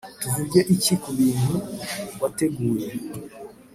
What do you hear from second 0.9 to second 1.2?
ku